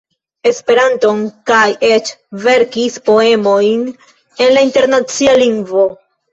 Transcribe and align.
Esperanton, 0.51 1.19
kaj 1.49 1.59
eĉ 1.91 2.09
verkis 2.47 2.97
poemojn 3.11 3.87
en 3.95 4.53
la 4.59 4.67
Internacia 4.73 5.41
Lingvo. 5.47 5.89